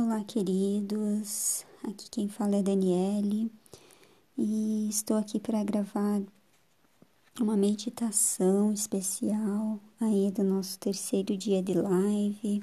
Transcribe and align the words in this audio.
Olá, 0.00 0.22
queridos. 0.22 1.66
Aqui 1.82 2.08
quem 2.08 2.28
fala 2.28 2.54
é 2.54 2.62
Daniele 2.62 3.50
e 4.38 4.88
estou 4.88 5.16
aqui 5.16 5.40
para 5.40 5.64
gravar 5.64 6.22
uma 7.40 7.56
meditação 7.56 8.72
especial 8.72 9.80
aí 10.00 10.30
do 10.30 10.44
nosso 10.44 10.78
terceiro 10.78 11.36
dia 11.36 11.60
de 11.60 11.74
live, 11.74 12.62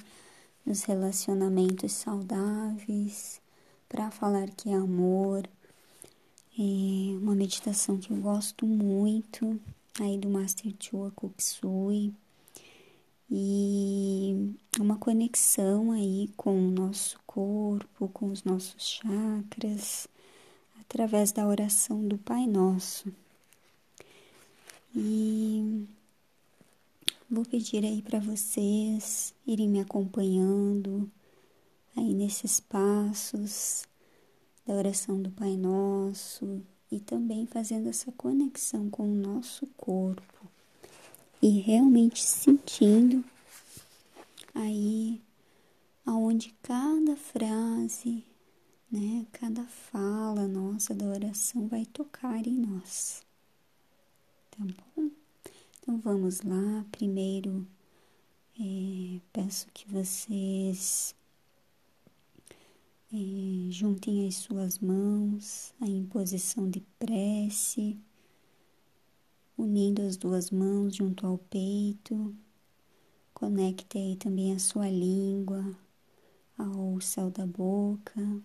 dos 0.65 0.83
relacionamentos 0.83 1.91
saudáveis, 1.91 3.41
para 3.89 4.09
falar 4.11 4.49
que 4.51 4.69
é 4.69 4.75
amor. 4.75 5.43
É 6.57 7.17
uma 7.17 7.35
meditação 7.35 7.97
que 7.97 8.11
eu 8.11 8.17
gosto 8.17 8.65
muito 8.65 9.59
aí 9.99 10.17
do 10.17 10.29
Master 10.29 10.73
Chua 10.79 11.11
Kuksui 11.13 12.13
e 13.29 14.55
uma 14.79 14.97
conexão 14.97 15.91
aí 15.91 16.29
com 16.37 16.67
o 16.67 16.71
nosso 16.71 17.19
corpo, 17.35 18.07
com 18.13 18.31
os 18.31 18.45
nossos 18.45 18.81
chakras, 18.81 20.07
através 20.79 21.33
da 21.33 21.45
oração 21.45 22.07
do 22.07 22.17
Pai 22.17 22.47
Nosso. 22.47 23.13
E 24.95 25.85
vou 27.29 27.43
pedir 27.43 27.83
aí 27.83 28.01
para 28.01 28.19
vocês 28.19 29.33
irem 29.45 29.67
me 29.67 29.81
acompanhando 29.81 31.11
aí 31.97 32.13
nesses 32.13 32.61
passos 32.61 33.83
da 34.65 34.73
oração 34.73 35.21
do 35.21 35.29
Pai 35.29 35.57
Nosso 35.57 36.61
e 36.89 37.01
também 37.01 37.45
fazendo 37.45 37.89
essa 37.89 38.13
conexão 38.13 38.89
com 38.89 39.03
o 39.03 39.13
nosso 39.13 39.67
corpo 39.75 40.49
e 41.41 41.59
realmente 41.59 42.23
sentindo 42.23 43.25
aí 44.53 45.21
aonde 46.05 46.53
cada 46.61 47.15
frase, 47.15 48.23
né, 48.91 49.25
cada 49.31 49.63
fala 49.65 50.47
nossa 50.47 50.93
da 50.93 51.05
oração 51.05 51.67
vai 51.67 51.85
tocar 51.85 52.45
em 52.45 52.57
nós. 52.59 53.23
Tá 54.51 54.63
bom? 54.63 55.09
Então 55.79 55.97
vamos 55.99 56.41
lá. 56.41 56.85
Primeiro, 56.91 57.65
é, 58.59 59.19
peço 59.33 59.67
que 59.73 59.91
vocês 59.91 61.15
é, 63.11 63.71
juntem 63.71 64.27
as 64.27 64.35
suas 64.35 64.79
mãos 64.79 65.73
aí 65.81 65.91
em 65.91 66.05
posição 66.05 66.69
de 66.69 66.81
prece 66.99 67.97
unindo 69.57 70.01
as 70.01 70.17
duas 70.17 70.51
mãos 70.51 70.95
junto 70.95 71.25
ao 71.25 71.37
peito. 71.37 72.35
Conecte 73.33 73.97
aí 73.97 74.15
também 74.15 74.53
a 74.53 74.59
sua 74.59 74.89
língua 74.89 75.75
ao 76.57 76.99
céu 77.01 77.29
da 77.29 77.45
boca. 77.45 78.41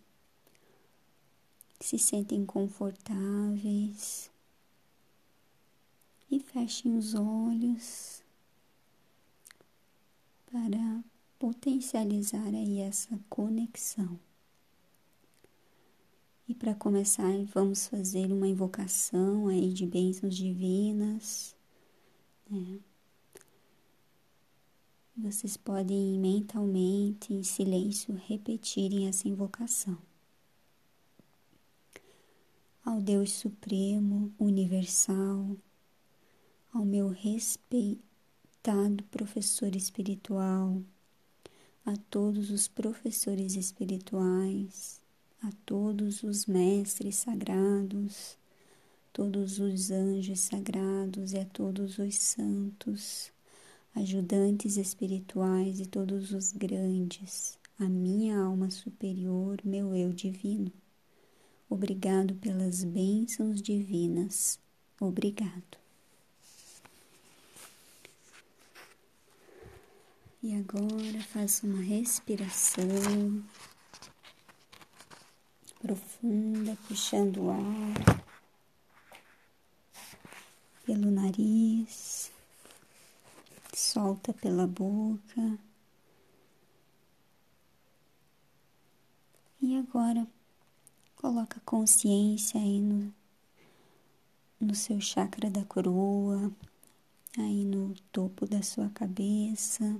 Se 1.80 1.98
sentem 1.98 2.44
confortáveis 2.44 4.30
e 6.30 6.38
fechem 6.38 6.96
os 6.96 7.14
olhos 7.14 8.22
para 10.50 11.04
potencializar 11.38 12.46
aí 12.48 12.80
essa 12.80 13.18
conexão. 13.28 14.18
E 16.46 16.54
para 16.54 16.74
começar, 16.74 17.32
vamos 17.54 17.86
fazer 17.86 18.32
uma 18.32 18.48
invocação 18.48 19.46
aí 19.46 19.72
de 19.72 19.86
bênçãos 19.86 20.34
divinas. 20.36 21.54
Né? 22.50 22.80
Vocês 25.22 25.54
podem 25.54 26.18
mentalmente, 26.18 27.34
em 27.34 27.42
silêncio, 27.42 28.18
repetirem 28.26 29.06
essa 29.06 29.28
invocação. 29.28 29.98
Ao 32.82 33.02
Deus 33.02 33.30
Supremo, 33.32 34.32
Universal, 34.38 35.58
ao 36.72 36.86
meu 36.86 37.10
respeitado 37.10 39.04
professor 39.10 39.76
espiritual, 39.76 40.82
a 41.84 41.94
todos 42.08 42.50
os 42.50 42.66
professores 42.66 43.56
espirituais, 43.56 45.02
a 45.42 45.50
todos 45.66 46.22
os 46.22 46.46
mestres 46.46 47.16
sagrados, 47.16 48.38
todos 49.12 49.58
os 49.58 49.90
anjos 49.90 50.40
sagrados 50.40 51.34
e 51.34 51.38
a 51.38 51.44
todos 51.44 51.98
os 51.98 52.16
santos, 52.16 53.30
ajudantes 53.94 54.76
espirituais 54.76 55.80
e 55.80 55.86
todos 55.86 56.32
os 56.32 56.52
grandes, 56.52 57.58
a 57.78 57.88
minha 57.88 58.38
alma 58.38 58.70
superior, 58.70 59.58
meu 59.64 59.94
eu 59.94 60.12
divino. 60.12 60.72
Obrigado 61.68 62.34
pelas 62.34 62.84
bênçãos 62.84 63.62
divinas. 63.62 64.58
Obrigado. 65.00 65.78
E 70.42 70.54
agora 70.54 71.22
faça 71.22 71.66
uma 71.66 71.82
respiração 71.82 73.44
profunda, 75.80 76.76
puxando 76.88 77.44
o 77.44 77.50
ar 77.50 78.24
pelo 80.84 81.10
nariz, 81.10 82.32
solta 83.80 84.34
pela 84.34 84.66
boca. 84.66 85.58
E 89.60 89.76
agora 89.76 90.26
coloca 91.16 91.60
consciência 91.64 92.60
aí 92.60 92.78
no, 92.80 93.12
no 94.60 94.74
seu 94.74 95.00
chakra 95.00 95.50
da 95.50 95.64
coroa, 95.64 96.52
aí 97.38 97.64
no 97.64 97.94
topo 98.12 98.46
da 98.46 98.62
sua 98.62 98.90
cabeça. 98.90 99.98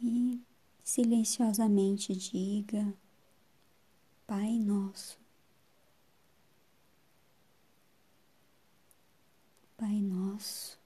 E 0.00 0.40
silenciosamente 0.84 2.14
diga: 2.14 2.94
Pai 4.26 4.58
Nosso. 4.58 5.21
Pai 9.82 10.00
Nosso. 10.00 10.78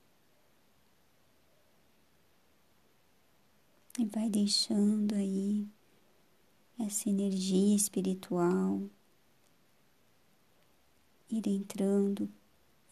E 3.98 4.06
vai 4.06 4.30
deixando 4.30 5.14
aí 5.14 5.68
essa 6.80 7.10
energia 7.10 7.76
espiritual 7.76 8.80
ir 11.30 11.46
entrando 11.46 12.26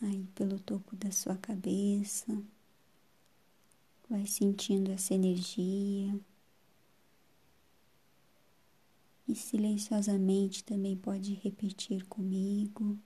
aí 0.02 0.26
pelo 0.34 0.58
topo 0.58 0.94
da 0.94 1.10
sua 1.10 1.38
cabeça. 1.38 2.38
Vai 4.06 4.26
sentindo 4.26 4.92
essa 4.92 5.14
energia. 5.14 6.20
E 9.26 9.34
silenciosamente 9.34 10.62
também 10.64 10.98
pode 10.98 11.32
repetir 11.32 12.04
comigo: 12.08 12.98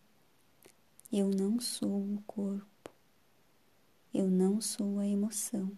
Eu 1.12 1.28
não 1.28 1.60
sou 1.60 2.14
o 2.14 2.20
corpo, 2.26 2.66
eu 4.12 4.30
não 4.30 4.60
sou 4.60 4.98
a 4.98 5.06
emoção, 5.06 5.70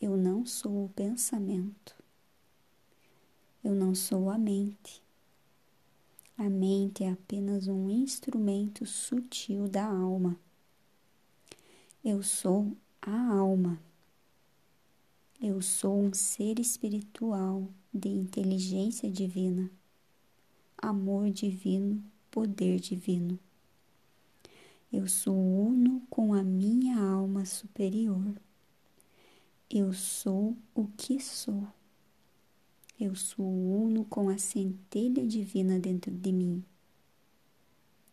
eu 0.00 0.16
não 0.16 0.44
sou 0.44 0.86
o 0.86 0.88
pensamento, 0.88 1.94
eu 3.62 3.74
não 3.74 3.94
sou 3.94 4.28
a 4.28 4.36
mente. 4.36 5.02
A 6.36 6.50
mente 6.50 7.04
é 7.04 7.10
apenas 7.10 7.68
um 7.68 7.88
instrumento 7.88 8.84
sutil 8.84 9.68
da 9.68 9.86
alma. 9.86 10.36
Eu 12.04 12.22
sou 12.22 12.76
a 13.00 13.34
alma. 13.34 13.80
Eu 15.40 15.62
sou 15.62 16.02
um 16.02 16.12
ser 16.12 16.58
espiritual 16.58 17.68
de 17.92 18.08
inteligência 18.08 19.08
divina, 19.08 19.70
amor 20.76 21.30
divino, 21.30 22.02
poder 22.30 22.80
divino. 22.80 23.38
Eu 24.96 25.08
sou 25.08 25.34
uno 25.34 26.02
com 26.08 26.32
a 26.32 26.44
minha 26.44 26.96
alma 27.00 27.44
superior. 27.44 28.40
Eu 29.68 29.92
sou 29.92 30.56
o 30.72 30.86
que 30.96 31.18
sou. 31.18 31.66
Eu 32.98 33.16
sou 33.16 33.44
uno 33.44 34.04
com 34.04 34.28
a 34.28 34.38
centelha 34.38 35.26
divina 35.26 35.80
dentro 35.80 36.12
de 36.12 36.30
mim. 36.30 36.64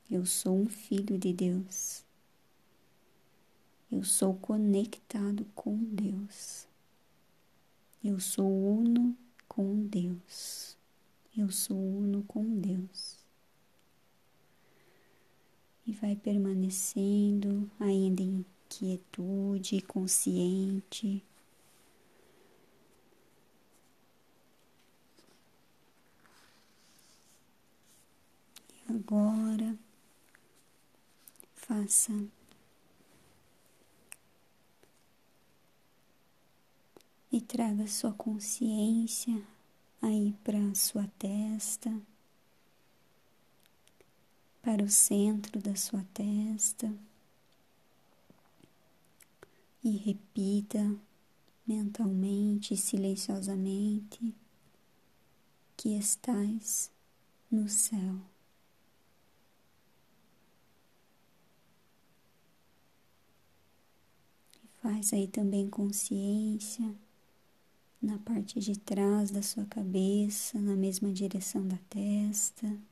Eu 0.10 0.26
sou 0.26 0.58
um 0.58 0.66
filho 0.66 1.20
de 1.20 1.32
Deus. 1.32 2.04
Eu 3.92 4.04
sou 4.04 4.34
conectado 4.34 5.46
com 5.54 5.78
Deus. 5.78 6.68
Eu 8.04 8.20
sou 8.20 8.50
uno 8.50 9.16
com 9.48 9.86
Deus. 9.86 10.76
Eu 11.38 11.52
sou 11.52 11.78
uno 11.78 12.24
com 12.24 12.60
Deus 12.60 13.21
e 15.86 15.94
vai 15.94 16.16
permanecendo 16.16 17.70
ainda 17.80 18.22
em 18.22 18.46
quietude, 18.70 19.82
consciente. 19.82 21.24
E 28.88 28.94
agora 28.94 29.78
faça 31.56 32.14
e 37.32 37.40
traga 37.40 37.88
sua 37.88 38.12
consciência 38.14 39.42
aí 40.02 40.34
para 40.44 40.76
sua 40.76 41.08
testa 41.18 41.92
para 44.62 44.84
o 44.84 44.90
centro 44.90 45.60
da 45.60 45.76
sua 45.76 46.04
testa 46.14 46.94
e 49.84 49.98
repita 49.98 50.96
mentalmente, 51.66 52.78
silenciosamente, 52.78 54.36
que 55.76 55.98
estás 55.98 56.92
no 57.50 57.68
céu. 57.68 58.20
E 64.64 64.68
faz 64.82 65.14
aí 65.14 65.28
também 65.28 65.70
consciência 65.70 66.96
na 68.02 68.18
parte 68.20 68.60
de 68.60 68.78
trás 68.78 69.32
da 69.32 69.42
sua 69.42 69.66
cabeça, 69.66 70.60
na 70.60 70.76
mesma 70.76 71.12
direção 71.12 71.68
da 71.68 71.78
testa. 71.90 72.91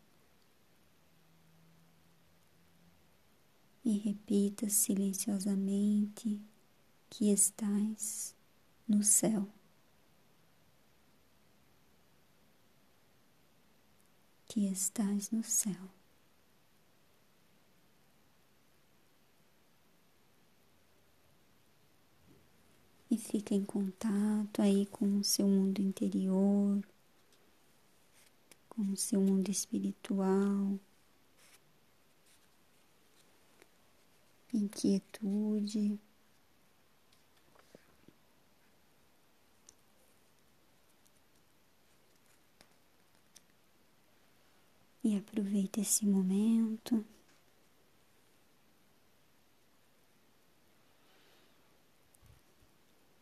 E 3.89 3.97
repita 3.97 4.69
silenciosamente 4.69 6.39
que 7.09 7.31
estás 7.31 8.35
no 8.87 9.03
céu. 9.03 9.49
Que 14.45 14.67
estás 14.67 15.31
no 15.31 15.43
céu. 15.43 15.89
e 23.09 23.17
fica 23.17 23.55
em 23.55 23.65
contato 23.65 24.61
aí 24.61 24.85
com 24.85 25.17
o 25.17 25.23
seu 25.23 25.47
mundo 25.47 25.81
interior, 25.81 26.79
com 28.69 28.83
o 28.83 28.95
seu 28.95 29.19
mundo 29.19 29.49
espiritual, 29.49 30.79
inquietude. 34.53 35.99
E 45.03 45.17
aproveita 45.17 45.79
esse 45.79 46.05
momento. 46.05 47.05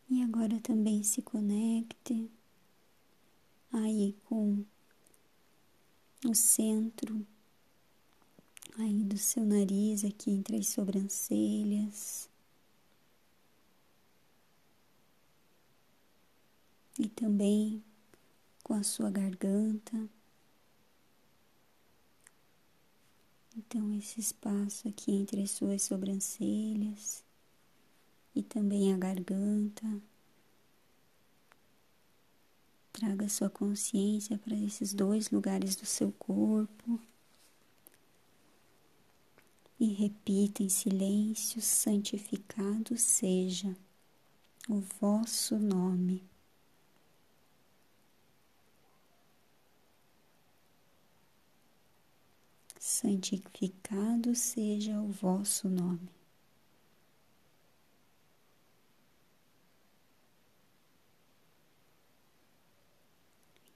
E 0.10 0.24
agora 0.24 0.60
também 0.62 1.04
se 1.04 1.22
conecte 1.22 2.32
aí 3.72 4.16
com 4.26 4.66
o 6.26 6.34
centro 6.34 7.26
aí 8.78 9.04
do 9.04 9.18
seu 9.18 9.44
nariz, 9.44 10.06
aqui 10.06 10.32
entre 10.32 10.58
as 10.58 10.68
sobrancelhas. 10.68 12.30
E 17.00 17.08
também 17.10 17.84
com 18.64 18.74
a 18.74 18.84
sua 18.84 19.10
garganta. 19.10 20.10
Então, 23.56 23.92
esse 23.94 24.20
espaço 24.20 24.88
aqui 24.88 25.12
entre 25.12 25.42
as 25.42 25.52
suas 25.52 25.82
sobrancelhas 25.82 27.24
e 28.36 28.44
também 28.44 28.94
a 28.94 28.98
garganta. 28.98 30.02
Traga 32.94 33.30
sua 33.30 33.50
consciência 33.50 34.38
para 34.38 34.56
esses 34.56 34.94
dois 34.94 35.30
lugares 35.30 35.76
do 35.76 35.86
seu 35.86 36.12
corpo 36.14 37.00
e 39.80 39.94
repita 39.94 40.64
em 40.64 40.70
silêncio: 40.70 41.62
santificado 41.62 42.98
seja 42.98 43.76
o 44.68 44.80
vosso 44.80 45.58
nome. 45.58 46.24
Santificado 52.80 54.34
seja 54.34 55.00
o 55.00 55.08
vosso 55.08 55.70
nome. 55.70 56.10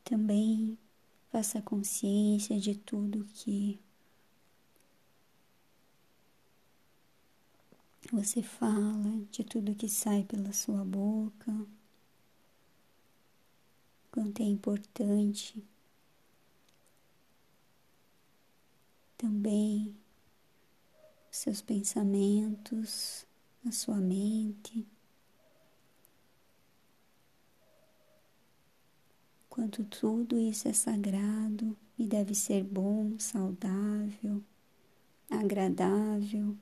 Também 0.03 0.77
faça 1.31 1.61
consciência 1.61 2.59
de 2.59 2.75
tudo 2.75 3.25
que 3.33 3.79
você 8.11 8.41
fala, 8.41 9.25
de 9.31 9.43
tudo 9.43 9.75
que 9.75 9.87
sai 9.87 10.23
pela 10.23 10.51
sua 10.53 10.83
boca, 10.83 11.65
quanto 14.11 14.41
é 14.41 14.45
importante 14.45 15.63
também 19.17 19.95
seus 21.31 21.61
pensamentos, 21.61 23.25
a 23.65 23.71
sua 23.71 23.97
mente. 23.97 24.85
quanto 29.51 29.83
tudo 29.83 30.39
isso 30.39 30.69
é 30.69 30.73
sagrado 30.73 31.77
e 31.99 32.07
deve 32.07 32.33
ser 32.33 32.63
bom, 32.63 33.19
saudável, 33.19 34.41
agradável, 35.29 36.57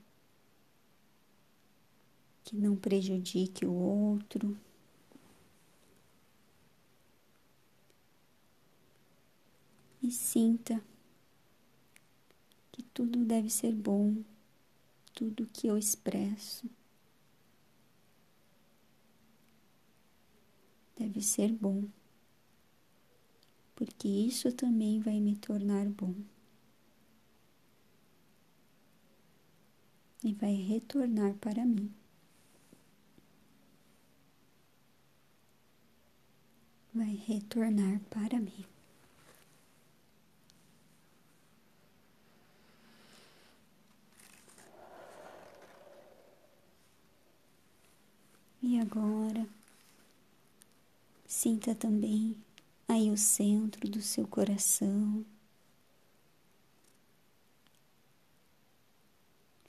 que 2.50 2.56
não 2.56 2.74
prejudique 2.74 3.64
o 3.64 3.72
outro. 3.72 4.58
E 10.02 10.10
sinta 10.10 10.82
que 12.72 12.82
tudo 12.82 13.24
deve 13.24 13.48
ser 13.48 13.72
bom, 13.72 14.16
tudo 15.14 15.46
que 15.52 15.68
eu 15.68 15.78
expresso 15.78 16.68
deve 20.98 21.22
ser 21.22 21.52
bom 21.52 21.84
porque 23.76 24.08
isso 24.08 24.50
também 24.52 25.00
vai 25.00 25.20
me 25.20 25.36
tornar 25.36 25.86
bom. 25.86 26.12
E 30.24 30.34
vai 30.34 30.52
retornar 30.54 31.34
para 31.36 31.64
mim. 31.64 31.99
Vai 37.00 37.14
retornar 37.26 37.98
para 38.10 38.38
mim. 38.38 38.62
E 48.62 48.78
agora, 48.78 49.48
sinta 51.26 51.74
também 51.74 52.36
aí 52.86 53.10
o 53.10 53.16
centro 53.16 53.88
do 53.88 54.02
seu 54.02 54.28
coração. 54.28 55.24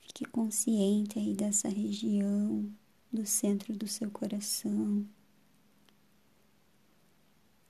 Fique 0.01 0.25
consciente 0.25 1.17
aí 1.17 1.33
dessa 1.33 1.69
região 1.69 2.69
do 3.09 3.25
centro 3.25 3.73
do 3.73 3.87
seu 3.87 4.11
coração 4.11 5.07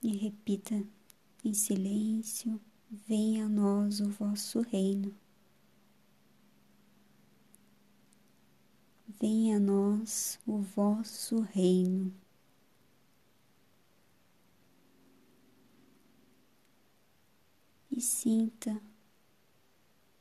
e 0.02 0.16
repita 0.16 0.84
em 1.44 1.54
silêncio: 1.54 2.60
Venha 2.90 3.46
a 3.46 3.48
nós 3.48 4.00
o 4.00 4.08
vosso 4.08 4.60
reino. 4.60 5.14
Venha 9.20 9.56
a 9.56 9.60
nós 9.60 10.40
o 10.46 10.58
vosso 10.58 11.40
reino. 11.40 12.12
e 17.94 18.00
sinta 18.00 18.80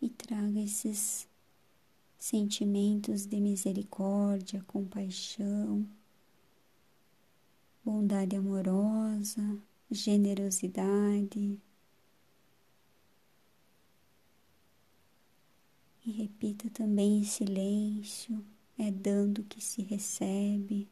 e 0.01 0.09
traga 0.09 0.59
esses 0.59 1.27
sentimentos 2.17 3.25
de 3.25 3.39
misericórdia, 3.39 4.61
compaixão, 4.67 5.87
bondade 7.83 8.35
amorosa, 8.35 9.57
generosidade. 9.93 11.59
E 16.05 16.11
repita 16.11 16.69
também 16.69 17.19
em 17.19 17.23
silêncio: 17.23 18.43
é 18.77 18.89
dando 18.89 19.43
que 19.43 19.61
se 19.61 19.81
recebe, 19.81 20.87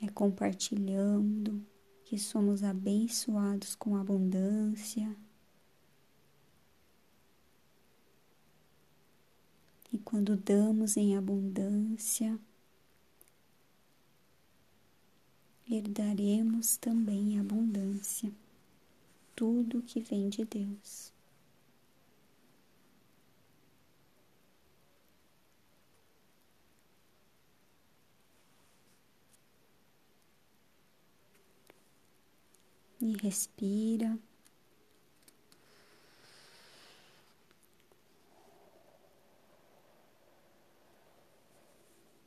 é 0.00 0.08
compartilhando 0.08 1.64
que 2.04 2.18
somos 2.18 2.62
abençoados 2.62 3.74
com 3.74 3.96
abundância. 3.96 5.16
E 9.90 9.98
quando 9.98 10.36
damos 10.36 10.96
em 10.96 11.16
abundância, 11.16 12.38
herdaremos 15.76 16.76
também 16.76 17.38
abundância, 17.38 18.32
tudo 19.34 19.82
que 19.82 20.00
vem 20.00 20.28
de 20.28 20.44
Deus. 20.44 21.12
E 33.00 33.16
respira. 33.22 34.18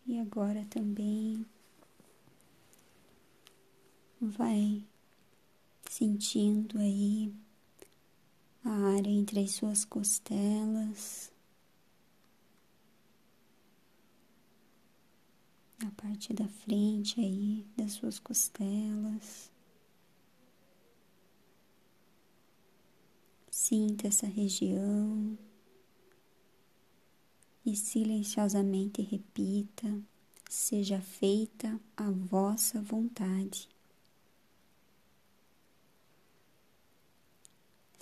E 0.05 0.19
agora 0.19 0.65
também 0.69 1.45
vai 4.19 4.83
sentindo 5.89 6.77
aí 6.79 7.33
a 8.63 8.71
área 8.95 9.09
entre 9.09 9.39
as 9.39 9.51
suas 9.51 9.85
costelas, 9.85 11.31
a 15.79 15.91
parte 15.91 16.33
da 16.33 16.47
frente 16.47 17.19
aí 17.19 17.65
das 17.77 17.93
suas 17.93 18.19
costelas. 18.19 19.51
Sinta 23.49 24.07
essa 24.07 24.27
região 24.27 25.37
e 27.65 27.75
silenciosamente 27.75 29.01
repita: 29.01 30.01
seja 30.49 31.01
feita 31.01 31.79
a 31.95 32.09
vossa 32.09 32.81
vontade. 32.81 33.67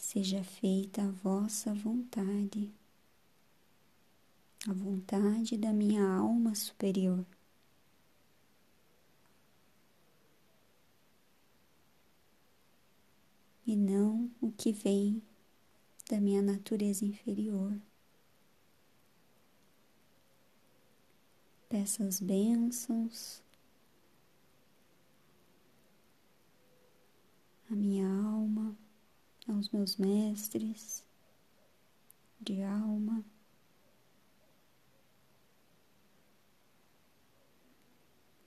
Seja 0.08 0.44
feita 0.44 1.02
a 1.02 1.10
vossa 1.10 1.74
vontade, 1.74 2.72
a 4.70 4.72
vontade 4.72 5.58
da 5.58 5.74
minha 5.74 6.08
alma 6.08 6.54
superior. 6.54 7.26
E 13.66 13.76
não 13.76 14.30
o 14.40 14.52
que 14.52 14.72
vem 14.72 15.24
da 16.08 16.22
minha 16.22 16.42
natureza 16.44 17.04
inferior. 17.04 17.76
Peça 21.68 22.06
as 22.06 22.22
bênçãos 22.22 23.42
à 27.72 27.76
minha 27.76 28.08
alma, 28.08 28.78
aos 29.48 29.70
meus 29.70 29.98
mestres 29.98 31.04
de 32.40 32.62
alma. 32.64 33.24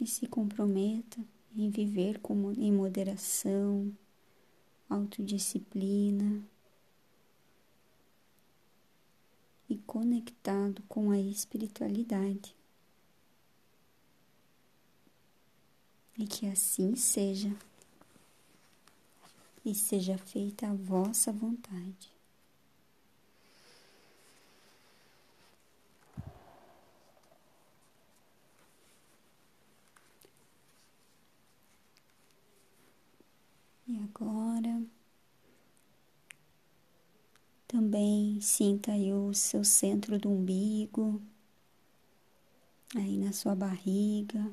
E 0.00 0.06
se 0.06 0.26
comprometa 0.26 1.18
em 1.56 1.70
viver 1.70 2.20
com, 2.20 2.52
em 2.52 2.72
moderação, 2.72 3.92
autodisciplina, 4.88 6.44
e 9.68 9.76
conectado 9.78 10.82
com 10.88 11.10
a 11.10 11.20
espiritualidade. 11.20 12.56
E 16.16 16.26
que 16.26 16.46
assim 16.46 16.96
seja, 16.96 17.54
e 19.64 19.74
seja 19.74 20.16
feita 20.18 20.66
a 20.68 20.74
vossa 20.74 21.32
vontade. 21.32 22.10
E 33.86 33.98
agora 34.00 34.82
também 37.66 38.40
sinta 38.40 38.92
aí 38.92 39.12
o 39.12 39.32
seu 39.34 39.64
centro 39.64 40.18
do 40.18 40.30
umbigo, 40.30 41.20
aí 42.94 43.16
na 43.18 43.32
sua 43.32 43.54
barriga. 43.54 44.50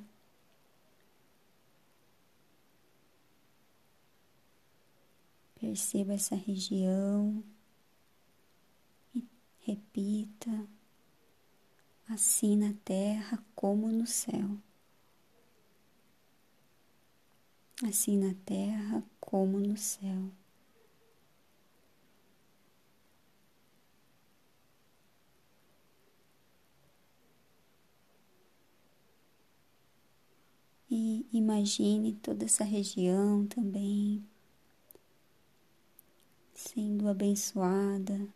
Perceba 5.60 6.14
essa 6.14 6.36
região 6.36 7.44
e 9.14 9.24
repita 9.60 10.70
assim 12.08 12.56
na 12.56 12.74
terra 12.86 13.44
como 13.56 13.88
no 13.88 14.06
céu. 14.06 14.58
Assim 17.84 18.18
na 18.18 18.34
terra 18.46 19.04
como 19.20 19.60
no 19.60 19.78
céu. 19.78 20.32
E 30.90 31.26
imagine 31.34 32.14
toda 32.14 32.46
essa 32.46 32.64
região 32.64 33.46
também 33.48 34.24
sendo 36.76 37.08
abençoada. 37.08 38.28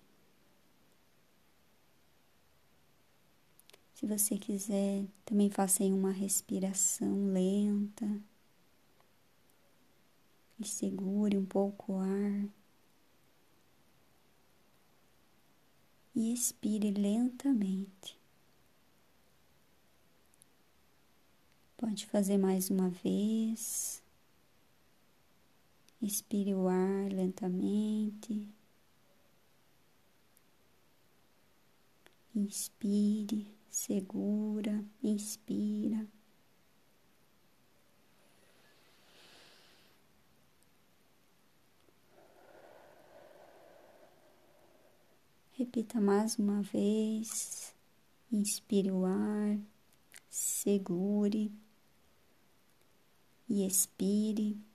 Se 3.93 4.05
você 4.05 4.37
quiser, 4.37 5.05
também 5.25 5.49
faça 5.49 5.83
aí 5.83 5.91
uma 5.91 6.13
respiração 6.13 7.33
lenta 7.33 8.05
e 10.57 10.65
segure 10.65 11.37
um 11.37 11.45
pouco 11.45 11.93
o 11.93 11.99
ar. 11.99 12.49
E 16.15 16.33
expire 16.33 16.91
lentamente. 16.91 18.17
Pode 21.75 22.05
fazer 22.05 22.37
mais 22.37 22.69
uma 22.69 22.89
vez. 22.89 24.01
Expire 26.01 26.53
o 26.53 26.67
ar 26.69 27.11
lentamente. 27.11 28.47
Inspire, 32.33 33.53
segura, 33.69 34.85
inspira. 35.03 36.07
Repita 45.51 45.99
mais 45.99 46.39
uma 46.39 46.61
vez. 46.61 47.75
Inspire 48.31 48.89
o 48.91 49.03
ar, 49.03 49.59
segure 50.29 51.51
e 53.49 53.65
expire. 53.65 54.68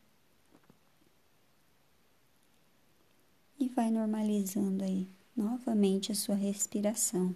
Vai 3.75 3.91
normalizando 3.91 4.85
aí 4.85 5.09
novamente 5.37 6.13
a 6.13 6.15
sua 6.15 6.37
respiração. 6.37 7.35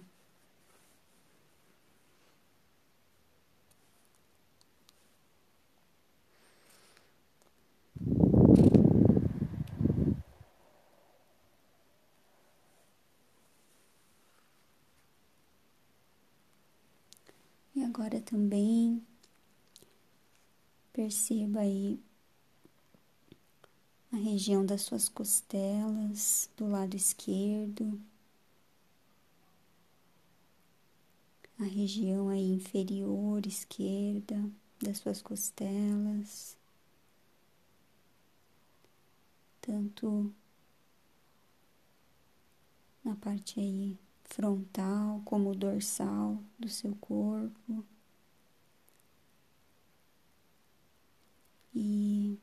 E 17.75 17.83
agora 17.83 18.21
também 18.21 19.01
perceba 20.93 21.59
aí 21.61 21.99
a 24.11 24.17
região 24.17 24.65
das 24.65 24.81
suas 24.81 25.07
costelas, 25.09 26.49
do 26.57 26.67
lado 26.67 26.95
esquerdo. 26.95 27.99
a 31.59 31.63
região 31.65 32.29
aí 32.29 32.53
inferior 32.53 33.45
esquerda 33.45 34.49
das 34.81 34.99
suas 34.99 35.21
costelas, 35.21 36.57
tanto 39.59 40.33
na 43.03 43.13
parte 43.17 43.59
aí 43.59 43.99
frontal 44.23 45.21
como 45.25 45.53
dorsal 45.53 46.41
do 46.57 46.69
seu 46.69 46.95
corpo. 46.95 47.85
E 51.75 52.39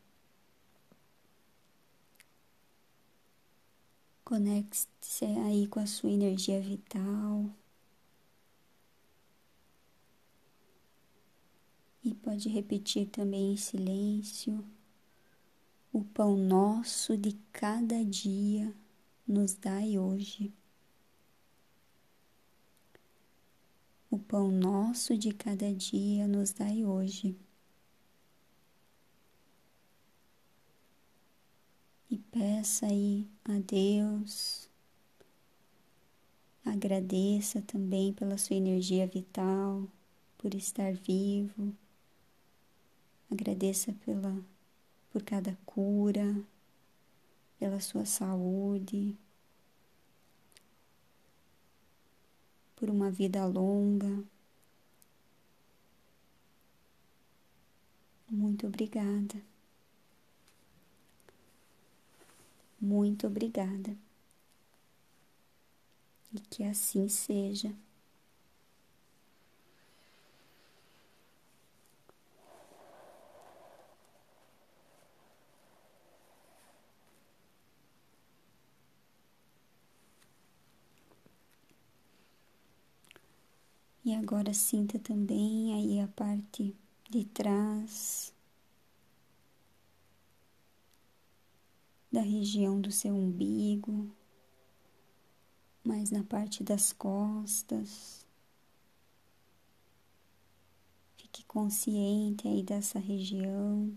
conecte-se 4.27 5.25
aí 5.25 5.69
com 5.69 5.79
a 5.79 5.87
sua 5.87 6.11
energia 6.11 6.61
vital. 6.61 7.49
E 12.03 12.13
pode 12.13 12.49
repetir 12.49 13.07
também 13.09 13.53
em 13.53 13.57
silêncio: 13.57 14.65
o 15.93 16.05
pão 16.05 16.37
nosso 16.37 17.17
de 17.17 17.39
cada 17.53 18.05
dia 18.05 18.75
nos 19.29 19.55
dai 19.55 19.97
hoje. 19.97 20.53
O 24.11 24.19
pão 24.19 24.51
nosso 24.51 25.17
de 25.17 25.33
cada 25.33 25.73
dia 25.73 26.27
nos 26.27 26.51
dai 26.51 26.85
hoje. 26.85 27.39
E 32.11 32.19
peça 32.39 32.85
aí 32.85 33.27
a 33.47 33.59
Deus, 33.61 34.69
agradeça 36.67 37.63
também 37.63 38.13
pela 38.13 38.37
sua 38.37 38.57
energia 38.57 39.07
vital, 39.07 39.89
por 40.37 40.55
estar 40.55 40.93
vivo, 40.93 41.75
agradeça 43.31 43.91
pela, 44.05 44.39
por 45.11 45.23
cada 45.23 45.57
cura, 45.65 46.45
pela 47.59 47.81
sua 47.81 48.05
saúde, 48.05 49.17
por 52.77 52.91
uma 52.91 53.11
vida 53.11 53.47
longa. 53.47 54.23
Muito 58.29 58.67
obrigada. 58.67 59.56
Muito 62.87 63.27
obrigada. 63.27 63.97
E 66.33 66.39
que 66.41 66.63
assim 66.65 67.09
seja. 67.09 67.75
E 84.05 84.15
agora 84.15 84.55
sinta 84.55 84.99
também 84.99 85.75
aí 85.75 86.01
a 86.01 86.07
parte 86.09 86.75
de 87.11 87.25
trás 87.25 88.33
da 92.17 92.23
região 92.23 92.81
do 92.81 92.91
seu 92.91 93.15
umbigo, 93.15 94.11
mais 95.85 96.11
na 96.11 96.25
parte 96.25 96.65
das 96.65 96.91
costas. 96.91 98.27
Fique 101.19 101.45
consciente 101.45 102.49
aí 102.49 102.63
dessa 102.63 102.99
região. 102.99 103.95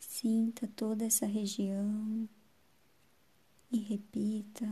Sinta 0.00 0.66
toda 0.68 1.04
essa 1.04 1.26
região 1.26 2.26
e 3.70 3.76
repita 3.76 4.66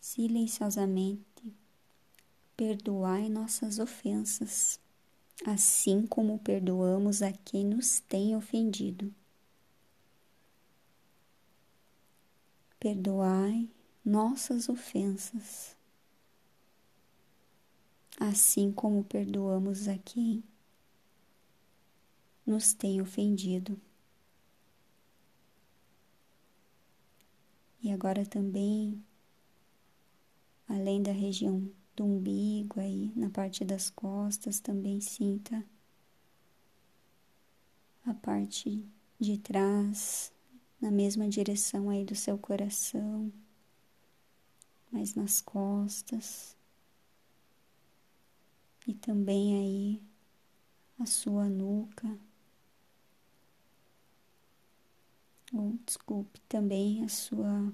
silenciosamente: 0.00 1.54
Perdoai 2.56 3.28
nossas 3.28 3.78
ofensas, 3.78 4.80
assim 5.44 6.06
como 6.06 6.38
perdoamos 6.38 7.20
a 7.20 7.30
quem 7.30 7.66
nos 7.66 8.00
tem 8.00 8.34
ofendido. 8.34 9.14
Perdoai 12.80 13.68
nossas 14.02 14.70
ofensas, 14.70 15.76
assim 18.18 18.72
como 18.72 19.04
perdoamos 19.04 19.86
a 19.86 19.98
quem 19.98 20.42
nos 22.46 22.72
tem 22.72 23.02
ofendido. 23.02 23.78
E 27.82 27.92
agora 27.92 28.24
também, 28.24 29.04
além 30.66 31.02
da 31.02 31.12
região 31.12 31.70
do 31.96 32.04
umbigo 32.04 32.78
aí, 32.78 33.10
na 33.16 33.30
parte 33.30 33.64
das 33.64 33.90
costas, 33.90 34.60
também 34.60 35.00
sinta 35.00 35.64
a 38.04 38.14
parte 38.14 38.84
de 39.18 39.38
trás, 39.38 40.32
na 40.80 40.90
mesma 40.90 41.28
direção 41.28 41.88
aí 41.90 42.04
do 42.04 42.14
seu 42.14 42.38
coração, 42.38 43.32
mas 44.92 45.14
nas 45.14 45.40
costas. 45.40 46.54
E 48.86 48.94
também 48.94 49.58
aí 49.58 50.02
a 51.00 51.06
sua 51.06 51.48
nuca. 51.48 52.16
ou 55.52 55.78
desculpe, 55.84 56.40
também 56.48 57.04
a 57.04 57.08
sua 57.08 57.72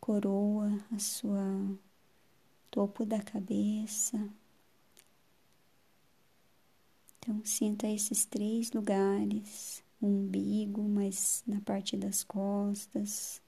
coroa, 0.00 0.70
a 0.92 0.98
sua 0.98 1.76
topo 2.76 3.06
da 3.06 3.22
cabeça. 3.22 4.28
Então, 7.18 7.42
sinta 7.42 7.88
esses 7.88 8.26
três 8.26 8.70
lugares, 8.70 9.82
o 9.98 10.06
umbigo, 10.06 10.82
mas 10.82 11.42
na 11.46 11.58
parte 11.62 11.96
das 11.96 12.22
costas, 12.22 13.40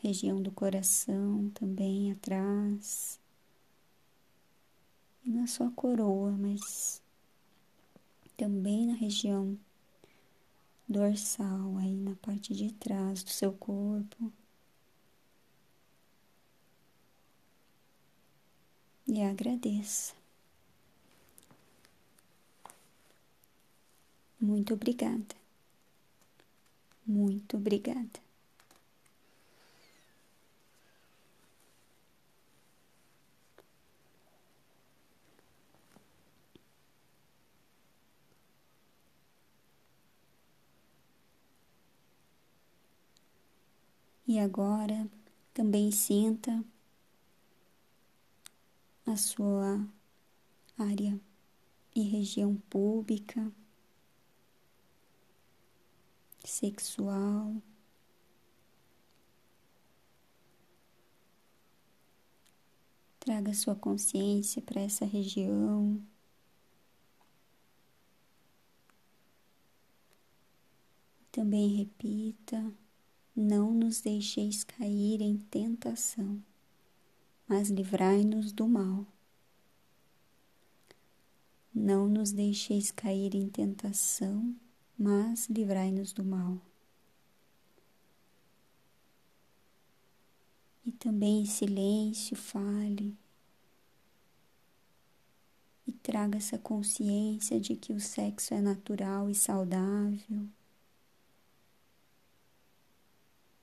região 0.00 0.40
do 0.40 0.50
coração 0.50 1.50
também 1.50 2.12
atrás, 2.12 3.20
e 5.22 5.30
na 5.30 5.46
sua 5.46 5.70
coroa, 5.72 6.32
mas 6.32 7.02
também 8.38 8.86
na 8.86 8.94
região 8.94 9.54
dorsal, 10.88 11.76
aí 11.76 11.94
na 11.94 12.16
parte 12.16 12.54
de 12.54 12.72
trás 12.72 13.22
do 13.22 13.28
seu 13.28 13.52
corpo. 13.52 14.32
E 19.08 19.22
agradeça. 19.22 20.14
Muito 24.40 24.72
obrigada. 24.72 25.34
Muito 27.06 27.56
obrigada. 27.56 28.20
E 44.28 44.38
agora 44.38 45.08
também 45.54 45.90
sinta 45.90 46.62
a 49.06 49.16
sua 49.16 49.86
área 50.76 51.18
e 51.94 52.02
região 52.02 52.56
pública, 52.68 53.52
sexual. 56.44 57.54
Traga 63.20 63.54
sua 63.54 63.74
consciência 63.74 64.60
para 64.62 64.80
essa 64.80 65.04
região. 65.04 66.00
Também 71.32 71.76
repita. 71.76 72.72
Não 73.34 73.74
nos 73.74 74.00
deixeis 74.00 74.64
cair 74.64 75.20
em 75.20 75.36
tentação, 75.36 76.42
mas 77.48 77.68
livrai-nos 77.68 78.52
do 78.52 78.66
mal. 78.66 79.06
Não 81.72 82.08
nos 82.08 82.32
deixeis 82.32 82.90
cair 82.90 83.34
em 83.34 83.48
tentação, 83.48 84.54
mas 84.98 85.48
livrai-nos 85.48 86.12
do 86.12 86.24
mal. 86.24 86.60
E 90.84 90.92
também 90.92 91.42
em 91.42 91.46
silêncio 91.46 92.36
fale 92.36 93.16
e 95.86 95.92
traga 95.92 96.38
essa 96.38 96.58
consciência 96.58 97.60
de 97.60 97.76
que 97.76 97.92
o 97.92 98.00
sexo 98.00 98.54
é 98.54 98.60
natural 98.60 99.30
e 99.30 99.34
saudável, 99.34 100.48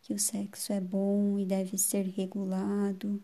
que 0.02 0.14
o 0.14 0.20
sexo 0.20 0.72
é 0.72 0.80
bom 0.80 1.38
e 1.40 1.46
deve 1.46 1.78
ser 1.78 2.06
regulado 2.06 3.24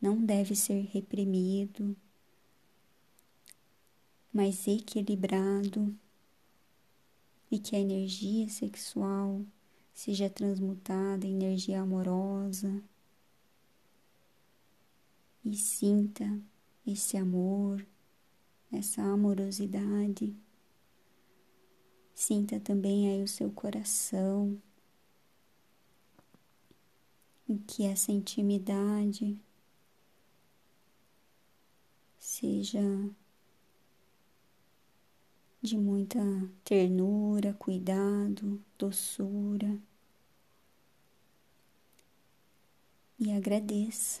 não 0.00 0.24
deve 0.24 0.54
ser 0.54 0.82
reprimido, 0.92 1.96
mas 4.32 4.66
equilibrado, 4.66 5.96
e 7.50 7.58
que 7.58 7.74
a 7.74 7.80
energia 7.80 8.48
sexual 8.48 9.42
seja 9.94 10.28
transmutada 10.28 11.26
em 11.26 11.34
energia 11.34 11.80
amorosa 11.80 12.82
e 15.44 15.56
sinta 15.56 16.40
esse 16.86 17.16
amor, 17.16 17.84
essa 18.70 19.02
amorosidade. 19.02 20.36
Sinta 22.14 22.60
também 22.60 23.08
aí 23.08 23.22
o 23.22 23.28
seu 23.28 23.50
coração, 23.50 24.60
em 27.48 27.56
que 27.56 27.84
essa 27.84 28.12
intimidade 28.12 29.38
seja 32.18 32.80
de 35.62 35.76
muita 35.76 36.20
ternura, 36.64 37.54
cuidado, 37.54 38.60
doçura. 38.78 39.78
E 43.18 43.32
agradeça. 43.32 44.20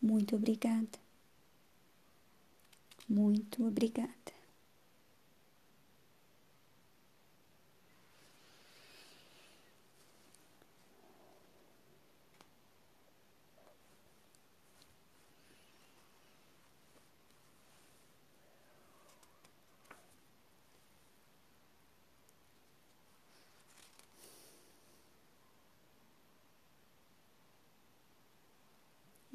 Muito 0.00 0.34
obrigada. 0.36 0.98
Muito 3.08 3.66
obrigada. 3.66 4.21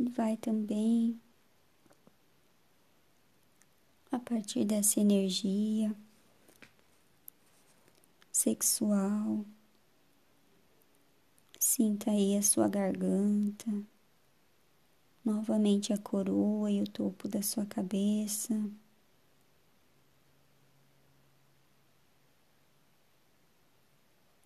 Vai 0.08 0.38
também, 0.38 1.20
a 4.12 4.20
partir 4.20 4.66
dessa 4.66 5.00
energia 5.00 5.96
sexual, 8.32 9.46
sinta 11.60 12.12
aí 12.12 12.38
a 12.38 12.42
sua 12.42 12.68
garganta, 12.68 13.72
novamente 15.24 15.92
a 15.92 15.98
coroa 15.98 16.72
e 16.72 16.82
o 16.82 16.88
topo 16.88 17.28
da 17.28 17.42
sua 17.42 17.66
cabeça. 17.66 18.54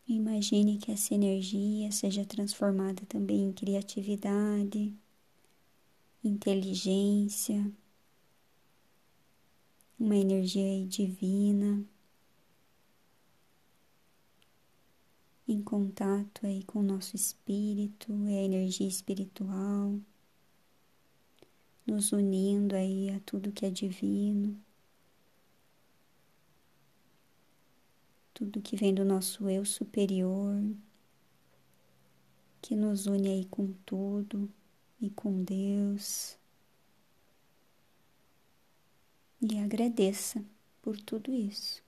Imagine 0.08 0.78
que 0.78 0.91
essa 0.91 1.13
energia 1.13 1.91
seja 1.91 2.26
transformada 2.26 3.06
também 3.06 3.45
em 3.45 3.54
criatividade 3.54 4.93
inteligência, 6.23 7.71
uma 9.99 10.15
energia 10.15 10.86
divina, 10.86 11.84
em 15.47 15.62
contato 15.62 16.45
aí 16.45 16.63
com 16.63 16.79
o 16.79 16.84
nosso 16.84 17.15
espírito, 17.15 18.13
é 18.27 18.39
a 18.39 18.43
energia 18.43 18.88
espiritual, 18.88 19.99
nos 21.86 22.12
unindo 22.12 22.75
aí 22.75 23.10
a 23.10 23.19
tudo 23.21 23.51
que 23.51 23.65
é 23.65 23.69
divino. 23.69 24.60
Tudo 28.34 28.62
que 28.62 28.75
vem 28.75 28.93
do 28.93 29.03
nosso 29.03 29.49
eu 29.49 29.65
superior, 29.65 30.63
que 32.62 32.75
nos 32.75 33.05
une 33.05 33.27
aí 33.27 33.45
com 33.45 33.73
tudo 33.86 34.49
e 35.02 35.10
com 35.10 35.44
Deus. 35.44 36.38
E 39.42 39.60
agradeça 39.60 40.42
por 40.82 40.96
tudo 40.98 41.34
isso. 41.34 41.84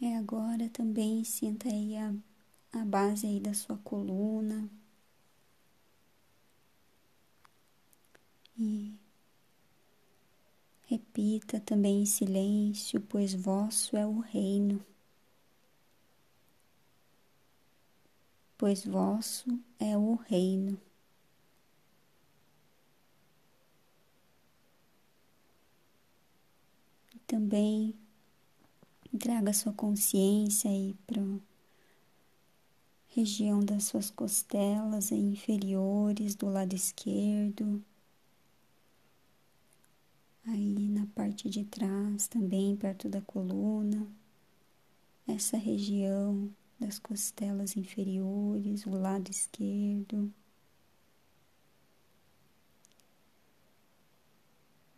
E 0.00 0.05
agora 0.16 0.68
também 0.70 1.22
sinta 1.24 1.68
aí 1.68 1.96
a, 1.96 2.12
a 2.72 2.84
base 2.84 3.26
aí 3.26 3.40
da 3.40 3.54
sua 3.54 3.76
coluna. 3.78 4.68
E 8.58 8.98
repita 10.88 11.60
também 11.60 12.00
em 12.00 12.06
silêncio, 12.06 12.98
pois 12.98 13.34
vosso 13.34 13.94
é 13.94 14.06
o 14.06 14.20
reino. 14.20 14.82
Pois 18.58 18.84
vosso 18.84 19.58
é 19.78 19.96
o 19.96 20.14
reino. 20.14 20.78
Também 27.26 27.94
Traga 29.18 29.52
sua 29.52 29.72
consciência 29.72 30.70
aí 30.70 30.94
para 31.06 31.22
região 33.08 33.60
das 33.60 33.84
suas 33.84 34.10
costelas 34.10 35.10
inferiores 35.10 36.34
do 36.34 36.46
lado 36.46 36.74
esquerdo. 36.74 37.82
Aí 40.44 40.88
na 40.90 41.06
parte 41.06 41.48
de 41.48 41.64
trás, 41.64 42.28
também 42.28 42.76
perto 42.76 43.08
da 43.08 43.20
coluna, 43.22 44.06
essa 45.26 45.56
região 45.56 46.48
das 46.78 46.98
costelas 46.98 47.76
inferiores, 47.76 48.86
o 48.86 48.90
lado 48.90 49.30
esquerdo. 49.30 50.32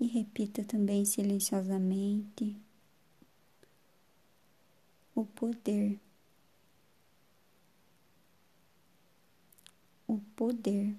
E 0.00 0.06
repita 0.06 0.64
também 0.64 1.04
silenciosamente 1.04 2.56
o 5.20 5.26
poder. 5.26 5.98
O 10.06 10.18
poder. 10.36 10.96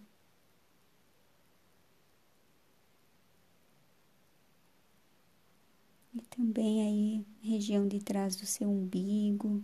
E 6.14 6.22
também 6.24 6.82
aí, 6.82 7.26
região 7.42 7.88
de 7.88 8.02
trás 8.02 8.36
do 8.36 8.46
seu 8.46 8.70
umbigo. 8.70 9.64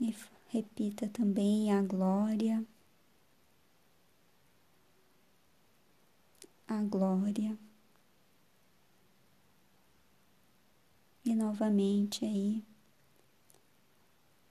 E 0.00 0.14
repita 0.48 1.06
também 1.08 1.70
a 1.72 1.82
glória. 1.82 2.64
A 6.66 6.82
glória. 6.82 7.58
E 11.30 11.34
novamente 11.36 12.24
aí 12.24 12.60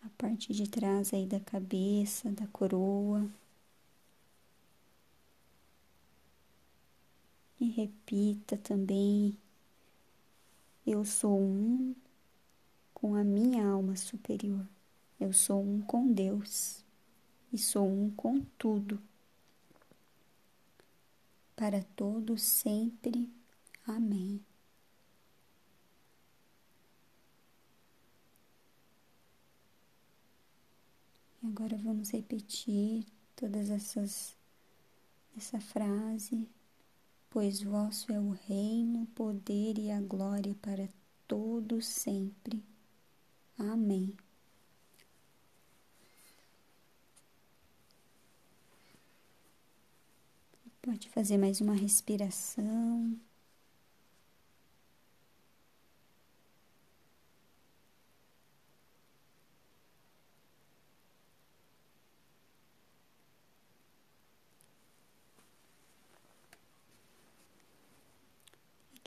a 0.01 0.07
parte 0.17 0.53
de 0.53 0.65
trás 0.65 1.13
aí 1.13 1.25
da 1.25 1.37
cabeça, 1.37 2.31
da 2.31 2.47
coroa. 2.47 3.29
E 7.59 7.65
repita 7.65 8.55
também: 8.55 9.37
Eu 10.87 11.03
sou 11.03 11.37
um 11.37 11.93
com 12.93 13.13
a 13.13 13.25
minha 13.25 13.67
alma 13.67 13.97
superior. 13.97 14.65
Eu 15.19 15.33
sou 15.33 15.61
um 15.61 15.81
com 15.81 16.09
Deus. 16.09 16.85
e 17.51 17.57
sou 17.57 17.85
um 17.85 18.09
com 18.11 18.39
tudo. 18.57 19.01
Para 21.57 21.83
todos 21.97 22.41
sempre. 22.41 23.29
Amém. 23.85 24.48
E 31.41 31.47
agora 31.47 31.77
vamos 31.77 32.09
repetir 32.11 33.05
todas 33.35 33.69
essas 33.69 34.37
essa 35.37 35.59
frase, 35.59 36.49
pois 37.29 37.61
vosso 37.61 38.11
é 38.11 38.19
o 38.19 38.31
reino, 38.31 39.03
o 39.03 39.07
poder 39.07 39.77
e 39.77 39.89
a 39.89 40.01
glória 40.01 40.53
para 40.61 40.89
todos 41.27 41.85
sempre. 41.85 42.63
Amém. 43.57 44.15
Pode 50.81 51.09
fazer 51.09 51.37
mais 51.37 51.61
uma 51.61 51.73
respiração. 51.73 53.17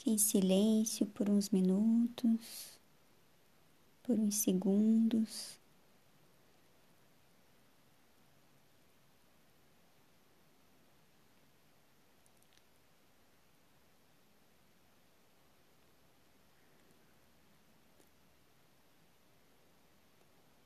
Fique 0.03 0.11
em 0.11 0.19
silêncio 0.19 1.07
por 1.07 1.31
uns 1.31 1.51
minutos, 1.51 2.77
por 4.03 4.19
uns 4.19 4.35
segundos. 4.35 5.57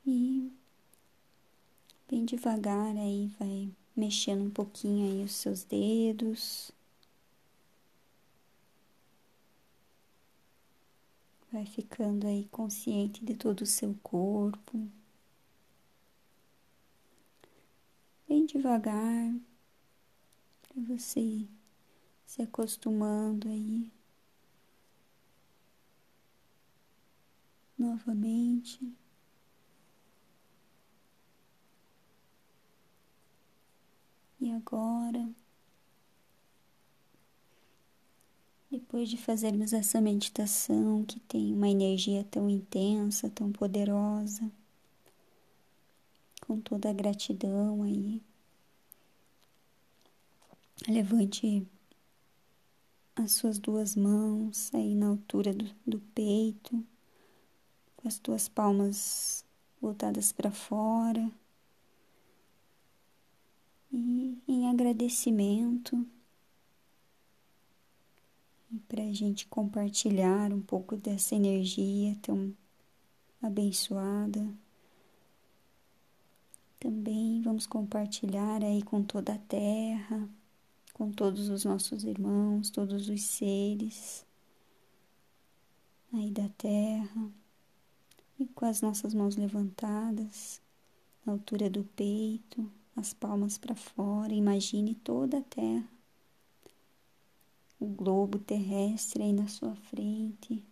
E 0.03 0.51
bem 2.09 2.25
devagar 2.25 2.97
aí 2.97 3.31
vai 3.39 3.69
mexendo 3.95 4.45
um 4.45 4.49
pouquinho 4.49 5.05
aí 5.05 5.23
os 5.23 5.33
seus 5.33 5.63
dedos. 5.63 6.75
Vai 11.51 11.65
ficando 11.65 12.27
aí 12.27 12.45
consciente 12.49 13.23
de 13.23 13.33
todo 13.35 13.61
o 13.61 13.65
seu 13.65 13.95
corpo. 14.03 14.87
Bem 18.27 18.45
devagar, 18.45 19.33
para 20.61 20.81
você 20.83 21.47
se 22.25 22.41
acostumando 22.41 23.47
aí 23.47 23.89
novamente. 27.77 28.93
E 34.39 34.51
agora, 34.51 35.29
depois 38.69 39.09
de 39.09 39.17
fazermos 39.17 39.71
essa 39.73 40.01
meditação 40.01 41.03
que 41.05 41.19
tem 41.21 41.53
uma 41.53 41.69
energia 41.69 42.23
tão 42.25 42.49
intensa, 42.49 43.29
tão 43.29 43.51
poderosa, 43.51 44.51
com 46.45 46.59
toda 46.59 46.89
a 46.89 46.93
gratidão 46.93 47.83
aí, 47.83 48.21
levante 50.87 51.65
as 53.15 53.33
suas 53.33 53.57
duas 53.57 53.95
mãos 53.95 54.73
aí 54.73 54.93
na 54.93 55.07
altura 55.07 55.53
do, 55.53 55.69
do 55.85 55.99
peito, 56.13 56.85
com 57.95 58.07
as 58.07 58.19
tuas 58.19 58.47
palmas 58.47 59.43
voltadas 59.81 60.31
para 60.31 60.51
fora 60.51 61.31
e 63.91 64.37
em 64.47 64.69
agradecimento 64.69 66.05
para 68.87 69.03
a 69.03 69.13
gente 69.13 69.47
compartilhar 69.47 70.51
um 70.51 70.61
pouco 70.61 70.95
dessa 70.95 71.35
energia 71.35 72.15
tão 72.21 72.53
abençoada. 73.41 74.47
Também 76.79 77.41
vamos 77.41 77.65
compartilhar 77.65 78.63
aí 78.63 78.83
com 78.83 79.03
toda 79.03 79.33
a 79.33 79.39
terra, 79.39 80.29
com 80.93 81.11
todos 81.11 81.49
os 81.49 81.65
nossos 81.65 82.03
irmãos, 82.03 82.69
todos 82.69 83.09
os 83.09 83.21
seres 83.23 84.25
aí 86.13 86.31
da 86.31 86.47
terra 86.49 87.31
e 88.39 88.45
com 88.47 88.65
as 88.65 88.81
nossas 88.81 89.13
mãos 89.13 89.35
levantadas 89.35 90.61
na 91.25 91.33
altura 91.33 91.69
do 91.69 91.83
peito, 91.83 92.71
as 92.95 93.13
palmas 93.13 93.57
para 93.57 93.75
fora, 93.75 94.33
imagine 94.33 94.95
toda 94.95 95.39
a 95.39 95.41
Terra, 95.41 95.87
o 97.79 97.85
globo 97.85 98.39
terrestre 98.39 99.23
aí 99.23 99.33
na 99.33 99.47
sua 99.47 99.75
frente. 99.75 100.63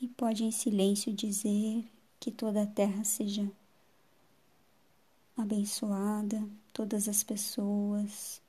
E 0.00 0.08
pode 0.08 0.44
em 0.44 0.50
silêncio 0.50 1.12
dizer 1.12 1.88
que 2.18 2.30
toda 2.30 2.62
a 2.62 2.66
terra 2.66 3.04
seja 3.04 3.50
abençoada, 5.36 6.48
todas 6.72 7.08
as 7.08 7.22
pessoas 7.22 8.42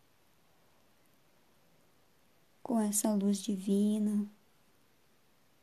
com 2.63 2.79
essa 2.79 3.13
luz 3.13 3.43
divina, 3.43 4.25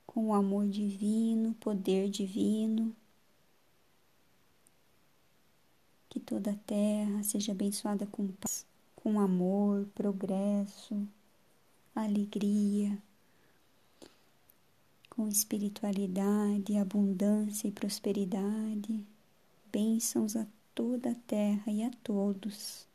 com 0.07 0.29
o 0.29 0.35
amor 0.35 0.69
divino, 0.69 1.55
poder 1.55 2.11
divino. 2.11 2.95
Que 6.09 6.21
toda 6.21 6.51
a 6.51 6.57
terra 6.57 7.23
seja 7.23 7.53
abençoada 7.53 8.07
com 8.07 8.29
paz, 8.29 8.67
com 9.03 9.19
amor, 9.19 9.87
progresso, 9.95 11.07
alegria, 11.95 12.99
com 15.09 15.29
espiritualidade, 15.29 16.77
abundância 16.77 17.69
e 17.69 17.73
prosperidade. 17.73 19.07
Bênçãos 19.73 20.37
a 20.37 20.47
toda 20.75 21.13
a 21.13 21.15
terra 21.27 21.71
e 21.71 21.83
a 21.83 21.91
todos. 22.03 22.87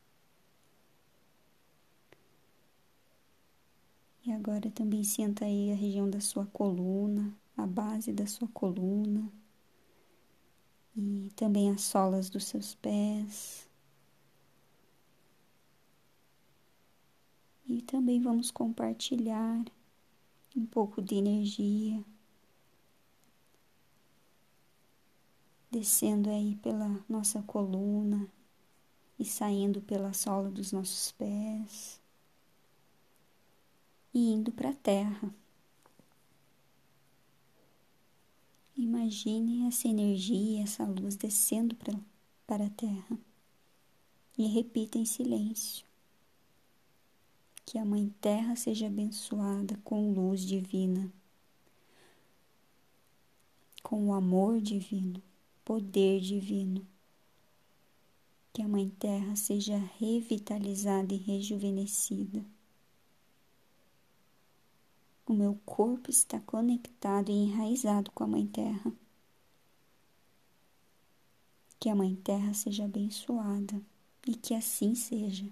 E 4.26 4.32
agora 4.32 4.72
também 4.72 5.04
senta 5.04 5.46
aí 5.46 5.72
a 5.72 5.76
região 5.76 6.10
da 6.10 6.20
sua 6.20 6.46
coluna, 6.48 7.32
a 7.56 7.66
base 7.66 8.12
da 8.12 8.26
sua 8.26 8.48
coluna 8.48 9.32
e 10.98 11.32
também 11.36 11.70
as 11.70 11.82
solas 11.82 12.30
dos 12.30 12.46
seus 12.46 12.74
pés. 12.76 13.68
E 17.68 17.82
também 17.82 18.22
vamos 18.22 18.52
compartilhar 18.52 19.66
um 20.56 20.66
pouco 20.66 21.02
de 21.02 21.16
energia 21.16 22.04
descendo 25.72 26.30
aí 26.30 26.56
pela 26.56 27.04
nossa 27.10 27.42
coluna 27.44 28.30
e 29.20 29.26
saindo 29.26 29.82
pela 29.82 30.14
sola 30.14 30.50
dos 30.50 30.72
nossos 30.72 31.12
pés 31.12 32.00
e 34.14 34.32
indo 34.32 34.52
para 34.52 34.70
a 34.70 34.74
terra. 34.74 35.34
Imagine 38.78 39.68
essa 39.68 39.88
energia, 39.88 40.64
essa 40.64 40.86
luz 40.86 41.16
descendo 41.16 41.76
para 42.46 42.66
a 42.66 42.70
Terra 42.70 43.18
e 44.38 44.48
repita 44.48 44.98
em 44.98 45.06
silêncio. 45.06 45.85
Que 47.66 47.78
a 47.78 47.86
Mãe 47.86 48.14
Terra 48.22 48.56
seja 48.56 48.88
abençoada 48.88 49.78
com 49.84 50.14
luz 50.14 50.42
divina, 50.42 51.12
com 53.82 54.08
o 54.08 54.14
amor 54.14 54.62
divino, 54.62 55.22
poder 55.64 56.22
divino. 56.22 56.86
Que 58.54 58.62
a 58.62 58.68
Mãe 58.68 58.90
Terra 58.90 59.36
seja 59.36 59.78
revitalizada 60.00 61.14
e 61.14 61.18
rejuvenescida 61.18 62.46
o 65.28 65.34
meu 65.34 65.60
corpo 65.66 66.12
está 66.12 66.40
conectado 66.40 67.32
e 67.32 67.34
enraizado 67.34 68.12
com 68.12 68.24
a 68.24 68.28
Mãe 68.28 68.46
Terra. 68.46 68.94
Que 71.80 71.90
a 71.90 71.96
Mãe 71.96 72.16
Terra 72.16 72.54
seja 72.54 72.86
abençoada 72.86 73.82
e 74.28 74.36
que 74.36 74.54
assim 74.54 74.94
seja. 74.94 75.52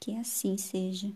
Que 0.00 0.16
assim 0.16 0.56
seja. 0.56 1.12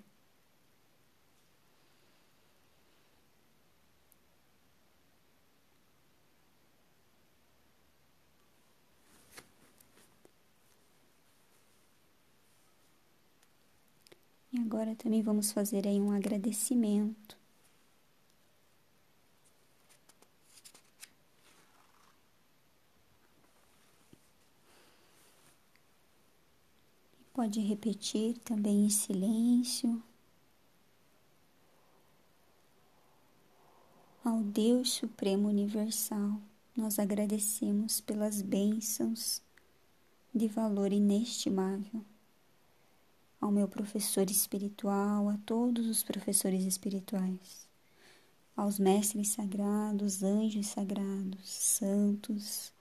E 14.53 14.59
agora 14.61 14.95
também 14.95 15.21
vamos 15.21 15.51
fazer 15.51 15.85
aí 15.87 16.01
um 16.01 16.12
agradecimento 16.12 17.37
Pode 27.43 27.59
repetir 27.59 28.39
também 28.45 28.85
em 28.85 28.89
silêncio. 28.89 30.01
Ao 34.25 34.39
Deus 34.45 34.93
Supremo 34.93 35.49
Universal, 35.49 36.41
nós 36.77 37.01
agradecemos 37.01 38.01
pelas 38.01 38.41
bênçãos 38.41 39.43
de 40.33 40.47
valor 40.47 40.93
inestimável 40.93 42.05
ao 43.41 43.51
meu 43.51 43.67
professor 43.67 44.31
espiritual, 44.31 45.29
a 45.29 45.37
todos 45.39 45.89
os 45.89 46.05
professores 46.05 46.63
espirituais, 46.65 47.67
aos 48.57 48.79
mestres 48.79 49.31
sagrados, 49.31 50.23
anjos 50.23 50.69
sagrados, 50.69 51.49
santos, 51.49 52.73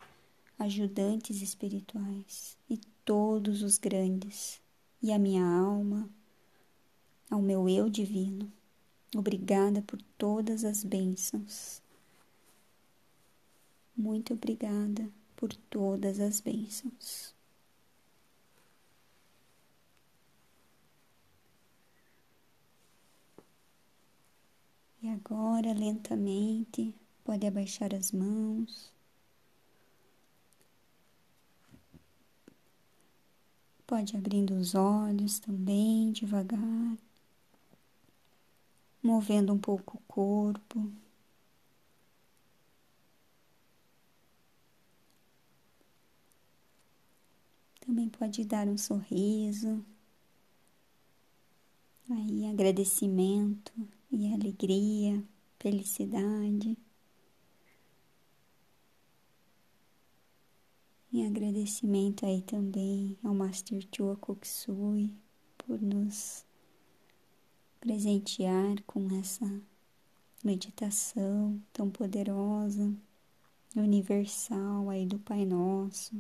ajudantes 0.60 1.42
espirituais 1.42 2.56
e 2.70 2.80
todos 3.12 3.62
os 3.62 3.78
grandes, 3.78 4.62
e 5.04 5.12
a 5.12 5.20
minha 5.20 5.44
alma, 5.46 6.10
ao 7.30 7.42
meu 7.42 7.68
eu 7.68 7.90
divino. 7.90 8.50
Obrigada 9.14 9.82
por 9.82 10.02
todas 10.18 10.64
as 10.64 10.82
bênçãos. 10.82 11.82
Muito 13.98 14.34
obrigada 14.34 15.12
por 15.36 15.54
todas 15.54 16.22
as 16.22 16.40
bênçãos. 16.40 17.36
E 25.04 25.10
agora, 25.10 25.74
lentamente, 25.74 26.96
pode 27.26 27.46
abaixar 27.46 27.94
as 27.94 28.14
mãos. 28.14 29.01
Pode 33.92 34.16
abrindo 34.16 34.52
os 34.52 34.74
olhos 34.74 35.38
também, 35.38 36.14
devagar, 36.14 36.98
movendo 39.04 39.52
um 39.52 39.58
pouco 39.60 39.98
o 39.98 40.02
corpo. 40.08 40.90
Também 47.82 48.08
pode 48.08 48.46
dar 48.46 48.66
um 48.66 48.78
sorriso. 48.78 49.86
Aí, 52.10 52.50
agradecimento 52.50 53.74
e 54.10 54.34
alegria, 54.34 55.22
felicidade. 55.60 56.78
Em 61.14 61.28
agradecimento 61.28 62.26
aí 62.26 62.42
também 62.42 63.18
ao 63.22 63.34
Master 63.34 63.86
Chua 63.94 64.16
Koksui 64.16 65.12
por 65.58 65.82
nos 65.82 66.46
presentear 67.82 68.82
com 68.84 69.14
essa 69.20 69.46
meditação 70.42 71.62
tão 71.74 71.90
poderosa, 71.90 72.94
universal 73.76 74.90
aí 74.90 75.06
do 75.06 75.20
Pai 75.20 75.44
Nosso. 75.44 76.16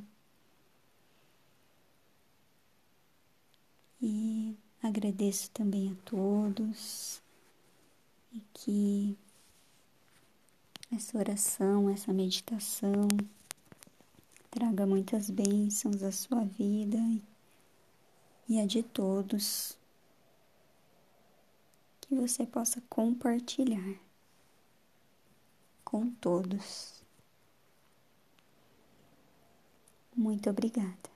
E 4.02 4.58
agradeço 4.84 5.52
também 5.52 5.90
a 5.90 5.96
todos 6.04 7.22
e 8.34 8.42
que 8.54 9.18
essa 10.92 11.18
oração, 11.18 11.90
essa 11.90 12.12
meditação 12.12 13.08
traga 14.52 14.86
muitas 14.86 15.30
bênçãos 15.30 16.04
à 16.04 16.12
sua 16.12 16.44
vida 16.44 17.00
e 18.50 18.60
a 18.60 18.66
de 18.66 18.84
todos, 18.84 19.78
que 22.02 22.14
você 22.14 22.46
possa 22.46 22.82
compartilhar 22.90 23.98
com 25.86 26.12
todos. 26.12 27.02
Muito 30.14 30.50
obrigada. 30.50 31.11